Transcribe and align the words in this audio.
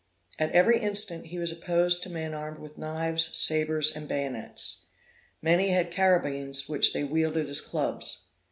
At 0.39 0.51
every 0.53 0.79
instant 0.79 1.27
he 1.27 1.37
was 1.37 1.51
opposed 1.51 2.01
to 2.01 2.09
men 2.09 2.33
armed 2.33 2.57
with 2.57 2.75
knives, 2.75 3.37
sabres 3.37 3.95
and 3.95 4.07
bayonets. 4.07 4.85
Many 5.43 5.69
had 5.73 5.91
carabines 5.91 6.67
which 6.67 6.91
they 6.93 7.03
wielded 7.03 7.47
as 7.51 7.61
clubs. 7.61 8.25